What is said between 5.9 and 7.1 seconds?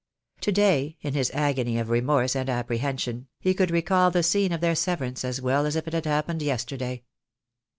had happened yesterday.